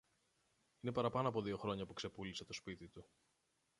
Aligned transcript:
Είναι 0.79 0.93
παραπάνω 0.93 1.27
από 1.27 1.41
δυο 1.41 1.57
χρόνια 1.57 1.85
που 1.85 1.93
ξεπούλησε 1.93 2.45
το 2.45 2.53
σπίτι 2.53 2.87
του 2.87 3.09